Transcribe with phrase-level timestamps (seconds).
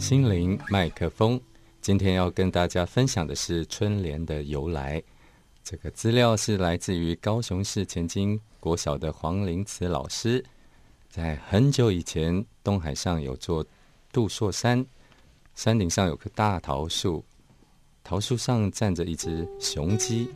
[0.00, 1.38] 心灵麦克风。
[1.82, 5.00] 今天要跟大家分享的是春联的由来。
[5.62, 10.42] 这个资料是来自于高雄市前金国小的黄灵慈老师。
[11.10, 13.64] 在很久以前，东海上有座
[14.10, 14.84] 杜朔山，
[15.54, 17.22] 山顶上有棵大桃树，
[18.02, 20.30] 桃树上站着一只雄鸡。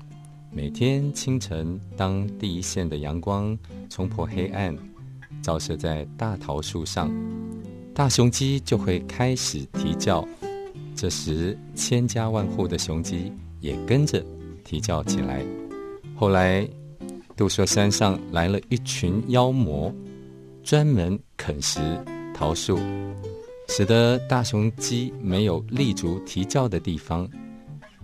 [0.52, 4.76] 每天清晨，当第一线的阳光冲破黑暗，
[5.42, 7.10] 照射在大桃树上，
[7.94, 10.26] 大雄鸡就会开始啼叫。
[10.96, 14.20] 这时，千家万户的雄鸡也跟着
[14.64, 15.44] 啼叫起来。
[16.16, 16.68] 后来，
[17.36, 19.94] 杜朔山上来了一群妖魔，
[20.64, 21.80] 专门啃食
[22.34, 22.80] 桃树，
[23.68, 27.28] 使得大雄鸡没有立足啼叫的地方。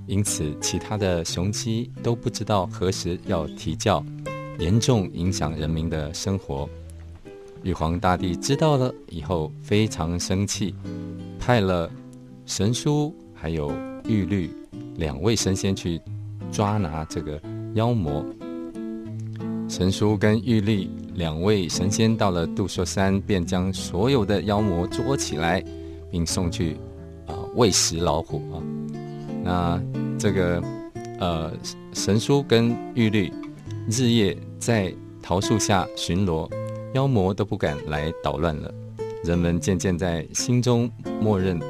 [0.07, 4.05] 因此，其他的雄鸡都不知道何时要啼叫，
[4.61, 6.69] 严重影响人民的生活。
[7.63, 10.75] 玉皇大帝知道了以后，非常生气，
[11.39, 11.91] 派了。
[12.47, 13.73] 神书还有
[14.09, 14.51] 玉律
[14.97, 16.01] 两位神仙去
[16.51, 17.41] 抓拿这个
[17.75, 18.25] 妖魔。
[19.69, 25.63] 神书跟玉律两位神仙到了杜朔山，便将所有的妖魔捉起来，
[26.11, 26.77] 并送去
[27.29, 28.59] 啊喂食老虎啊。
[29.45, 29.83] 那
[30.19, 30.61] 这个
[31.21, 31.53] 呃
[31.93, 33.33] 神书跟玉律
[33.89, 36.51] 日夜在桃树下巡逻，
[36.95, 38.73] 妖魔都不敢来捣乱了。
[39.23, 41.61] 人们渐渐在心中默认。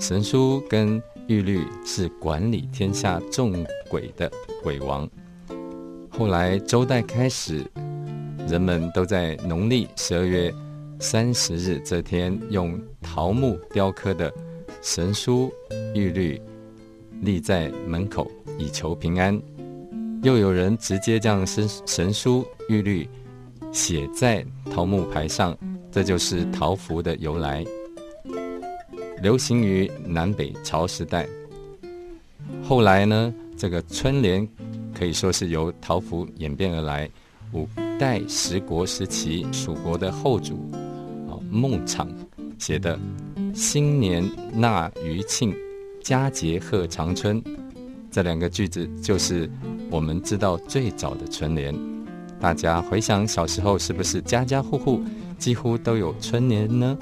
[0.00, 4.30] 神书跟玉律是管理天下众鬼的
[4.62, 5.08] 鬼王。
[6.08, 7.64] 后来周代开始，
[8.48, 10.52] 人们都在农历十二月
[11.00, 14.32] 三十日这天，用桃木雕刻的
[14.82, 15.52] 神书
[15.94, 16.40] 玉律
[17.22, 19.40] 立在门口，以求平安。
[20.22, 23.08] 又有人直接将神神书玉律
[23.72, 25.56] 写在桃木牌上，
[25.90, 27.64] 这就是桃符的由来。
[29.22, 31.28] 流行于南北朝时代，
[32.62, 34.46] 后来呢，这个春联
[34.94, 37.10] 可以说是由桃符演变而来。
[37.52, 37.66] 五
[37.98, 40.70] 代十国时期，蜀国的后主
[41.28, 42.06] 啊孟昶
[42.58, 42.98] 写的
[43.54, 45.56] “新年纳余庆，
[46.02, 47.42] 佳节贺长春”
[48.12, 49.50] 这两个句子，就是
[49.90, 51.74] 我们知道最早的春联。
[52.40, 55.02] 大家回想小时候，是不是家家户户
[55.38, 56.96] 几乎都有春联呢？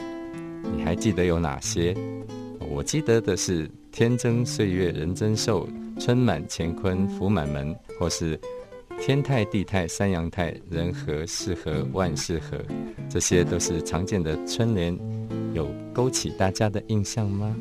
[0.74, 1.94] 你还记得有哪些？
[2.70, 5.68] 我记得的是“天增岁月人增寿，
[6.00, 8.38] 春满乾坤福满门”，或是
[9.00, 12.58] “天泰地泰三阳泰，人和事和万事和”，
[13.08, 14.98] 这些都是常见的春联，
[15.52, 17.54] 有勾起大家的印象吗？